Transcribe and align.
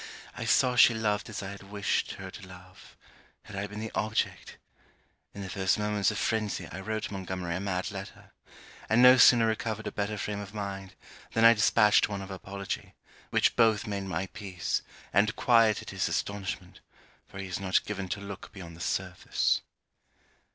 I 0.35 0.45
saw 0.45 0.75
she 0.75 0.95
loved 0.95 1.29
as 1.29 1.43
I 1.43 1.51
had 1.51 1.61
wished 1.61 2.13
her 2.13 2.31
to 2.31 2.47
love: 2.47 2.97
had 3.43 3.55
I 3.55 3.67
been 3.67 3.79
the 3.79 3.91
object! 3.93 4.57
In 5.31 5.43
the 5.43 5.47
first 5.51 5.77
moments 5.77 6.09
of 6.09 6.17
phrenzy, 6.17 6.67
I 6.71 6.79
wrote 6.79 7.11
Montgomery 7.11 7.55
a 7.55 7.59
mad 7.59 7.91
letter; 7.91 8.31
and 8.89 9.03
no 9.03 9.17
sooner 9.17 9.45
recovered 9.45 9.85
a 9.85 9.91
better 9.91 10.17
frame 10.17 10.39
of 10.39 10.55
mind, 10.55 10.95
than 11.33 11.45
I 11.45 11.53
dispatched 11.53 12.09
one 12.09 12.23
of 12.23 12.31
apology, 12.31 12.95
which 13.29 13.55
both 13.55 13.85
made 13.85 14.05
my 14.05 14.25
peace, 14.25 14.81
and 15.13 15.35
quieted 15.35 15.91
his 15.91 16.09
astonishment, 16.09 16.79
for 17.27 17.37
he 17.37 17.45
is 17.45 17.59
not 17.59 17.85
given 17.85 18.09
to 18.09 18.19
look 18.19 18.51
beyond 18.51 18.75
the 18.75 18.81
surface. 18.81 19.61